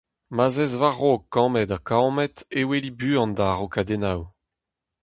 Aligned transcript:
Ma'z 0.35 0.55
ez 0.65 0.73
war-raok 0.81 1.23
kammed-ha-kammed 1.33 2.35
e 2.59 2.61
weli 2.67 2.91
buan 2.99 3.31
da 3.37 3.45
araokadennoù. 3.51 4.21